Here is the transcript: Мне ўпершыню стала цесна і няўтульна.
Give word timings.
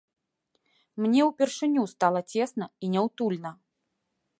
Мне 1.05 1.21
ўпершыню 1.29 1.83
стала 1.93 2.21
цесна 2.35 2.65
і 2.87 2.95
няўтульна. 2.97 3.51